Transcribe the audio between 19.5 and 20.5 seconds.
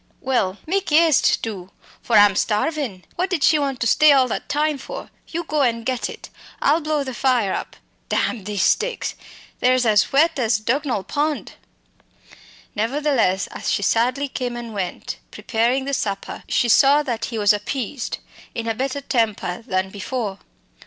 than before.